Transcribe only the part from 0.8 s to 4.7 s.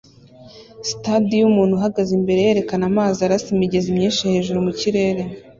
Sitade yumuntu uhagaze imbere yerekana amazi arasa imigezi myinshi hejuru